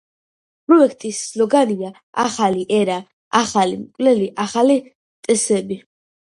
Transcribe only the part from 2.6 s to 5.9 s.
ერა, ახალი მკვლელი, ახალი წესები“.